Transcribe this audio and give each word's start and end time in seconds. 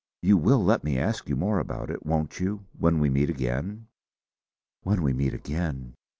You 0.23 0.35
will 0.35 0.63
let 0.63 0.83
me 0.83 0.97
ask 0.97 1.29
you 1.29 1.35
more 1.35 1.59
about 1.59 1.91
it, 1.91 2.03
won't 2.03 2.39
you, 2.39 2.65
when 2.75 2.97
we 2.97 3.07
meet 3.11 3.29
again?" 3.29 3.85
When 4.81 5.03
we 5.03 5.13
meet 5.13 5.35
again! 5.35 5.93